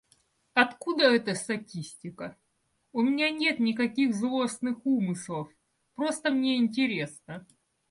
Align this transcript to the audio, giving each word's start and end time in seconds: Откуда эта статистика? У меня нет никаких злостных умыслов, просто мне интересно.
Откуда 0.55 1.11
эта 1.13 1.35
статистика? 1.35 2.35
У 2.91 3.03
меня 3.03 3.29
нет 3.29 3.59
никаких 3.59 4.15
злостных 4.15 4.83
умыслов, 4.83 5.51
просто 5.93 6.31
мне 6.31 6.57
интересно. 6.57 7.45